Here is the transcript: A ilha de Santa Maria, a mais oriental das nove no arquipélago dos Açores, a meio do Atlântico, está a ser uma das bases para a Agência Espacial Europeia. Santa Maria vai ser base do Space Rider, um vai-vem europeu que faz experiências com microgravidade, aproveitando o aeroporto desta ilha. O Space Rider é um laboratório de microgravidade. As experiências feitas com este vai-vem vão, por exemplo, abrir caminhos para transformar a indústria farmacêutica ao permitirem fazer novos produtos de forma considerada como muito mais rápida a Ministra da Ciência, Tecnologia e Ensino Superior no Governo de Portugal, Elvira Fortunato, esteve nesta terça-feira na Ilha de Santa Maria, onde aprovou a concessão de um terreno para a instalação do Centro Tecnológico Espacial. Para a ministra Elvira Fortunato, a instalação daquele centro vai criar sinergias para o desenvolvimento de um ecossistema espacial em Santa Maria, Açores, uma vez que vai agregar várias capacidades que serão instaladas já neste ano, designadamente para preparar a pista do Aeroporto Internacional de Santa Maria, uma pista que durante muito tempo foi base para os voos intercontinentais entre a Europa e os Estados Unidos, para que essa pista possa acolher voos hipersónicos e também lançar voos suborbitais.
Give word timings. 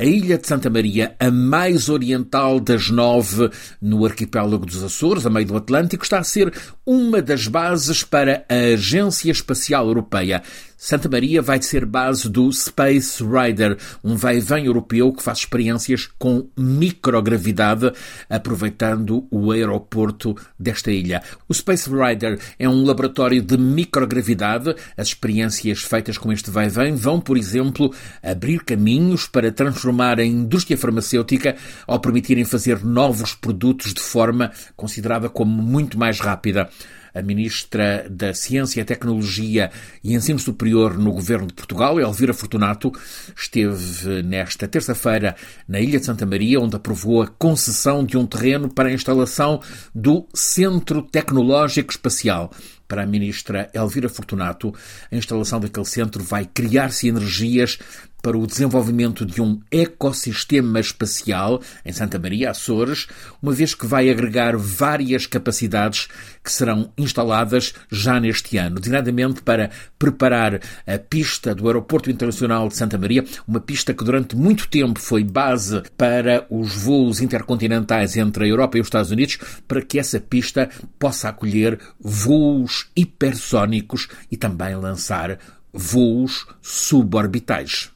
A 0.00 0.04
ilha 0.06 0.38
de 0.38 0.48
Santa 0.48 0.70
Maria, 0.70 1.14
a 1.20 1.30
mais 1.30 1.90
oriental 1.90 2.58
das 2.58 2.88
nove 2.88 3.50
no 3.82 4.06
arquipélago 4.06 4.64
dos 4.64 4.82
Açores, 4.82 5.26
a 5.26 5.30
meio 5.30 5.44
do 5.44 5.58
Atlântico, 5.58 6.02
está 6.02 6.18
a 6.18 6.24
ser 6.24 6.50
uma 6.86 7.20
das 7.20 7.46
bases 7.46 8.02
para 8.02 8.42
a 8.48 8.72
Agência 8.72 9.30
Espacial 9.30 9.86
Europeia. 9.86 10.42
Santa 10.82 11.10
Maria 11.10 11.42
vai 11.42 11.60
ser 11.60 11.84
base 11.84 12.26
do 12.26 12.50
Space 12.50 13.22
Rider, 13.22 13.76
um 14.02 14.16
vai-vem 14.16 14.64
europeu 14.64 15.12
que 15.12 15.22
faz 15.22 15.40
experiências 15.40 16.08
com 16.18 16.48
microgravidade, 16.56 17.92
aproveitando 18.30 19.28
o 19.30 19.52
aeroporto 19.52 20.34
desta 20.58 20.90
ilha. 20.90 21.22
O 21.46 21.52
Space 21.52 21.86
Rider 21.90 22.38
é 22.58 22.66
um 22.66 22.82
laboratório 22.82 23.42
de 23.42 23.58
microgravidade. 23.58 24.74
As 24.96 25.08
experiências 25.08 25.82
feitas 25.82 26.16
com 26.16 26.32
este 26.32 26.50
vai-vem 26.50 26.94
vão, 26.94 27.20
por 27.20 27.36
exemplo, 27.36 27.94
abrir 28.22 28.64
caminhos 28.64 29.26
para 29.26 29.52
transformar 29.52 30.18
a 30.18 30.24
indústria 30.24 30.78
farmacêutica 30.78 31.56
ao 31.86 32.00
permitirem 32.00 32.46
fazer 32.46 32.82
novos 32.82 33.34
produtos 33.34 33.92
de 33.92 34.00
forma 34.00 34.50
considerada 34.74 35.28
como 35.28 35.62
muito 35.62 35.98
mais 35.98 36.18
rápida 36.20 36.70
a 37.14 37.22
Ministra 37.22 38.06
da 38.10 38.32
Ciência, 38.34 38.84
Tecnologia 38.84 39.70
e 40.02 40.14
Ensino 40.14 40.38
Superior 40.38 40.96
no 40.96 41.12
Governo 41.12 41.46
de 41.46 41.54
Portugal, 41.54 41.98
Elvira 42.00 42.34
Fortunato, 42.34 42.92
esteve 43.36 44.22
nesta 44.22 44.68
terça-feira 44.68 45.36
na 45.68 45.80
Ilha 45.80 45.98
de 45.98 46.06
Santa 46.06 46.26
Maria, 46.26 46.60
onde 46.60 46.76
aprovou 46.76 47.22
a 47.22 47.26
concessão 47.26 48.04
de 48.04 48.16
um 48.16 48.26
terreno 48.26 48.68
para 48.68 48.88
a 48.88 48.92
instalação 48.92 49.60
do 49.94 50.26
Centro 50.34 51.02
Tecnológico 51.02 51.92
Espacial. 51.92 52.50
Para 52.90 53.04
a 53.04 53.06
ministra 53.06 53.70
Elvira 53.72 54.08
Fortunato, 54.08 54.74
a 55.12 55.14
instalação 55.14 55.60
daquele 55.60 55.86
centro 55.86 56.24
vai 56.24 56.44
criar 56.44 56.90
sinergias 56.90 57.78
para 58.22 58.36
o 58.36 58.46
desenvolvimento 58.46 59.24
de 59.24 59.40
um 59.40 59.60
ecossistema 59.70 60.80
espacial 60.80 61.60
em 61.84 61.92
Santa 61.92 62.18
Maria, 62.18 62.50
Açores, 62.50 63.06
uma 63.42 63.52
vez 63.52 63.74
que 63.74 63.86
vai 63.86 64.10
agregar 64.10 64.56
várias 64.56 65.26
capacidades 65.26 66.08
que 66.42 66.52
serão 66.52 66.92
instaladas 66.96 67.74
já 67.90 68.20
neste 68.20 68.56
ano, 68.56 68.76
designadamente 68.76 69.42
para 69.42 69.70
preparar 69.98 70.60
a 70.86 70.98
pista 70.98 71.54
do 71.54 71.66
Aeroporto 71.66 72.10
Internacional 72.10 72.68
de 72.68 72.76
Santa 72.76 72.98
Maria, 72.98 73.24
uma 73.46 73.60
pista 73.60 73.94
que 73.94 74.04
durante 74.04 74.36
muito 74.36 74.68
tempo 74.68 75.00
foi 75.00 75.24
base 75.24 75.82
para 75.96 76.46
os 76.50 76.74
voos 76.74 77.20
intercontinentais 77.20 78.16
entre 78.16 78.44
a 78.44 78.48
Europa 78.48 78.78
e 78.78 78.80
os 78.80 78.86
Estados 78.86 79.10
Unidos, 79.10 79.38
para 79.66 79.82
que 79.82 79.98
essa 79.98 80.20
pista 80.20 80.68
possa 80.98 81.28
acolher 81.28 81.78
voos 81.98 82.79
hipersónicos 82.96 84.08
e 84.30 84.36
também 84.36 84.74
lançar 84.76 85.38
voos 85.72 86.46
suborbitais. 86.62 87.90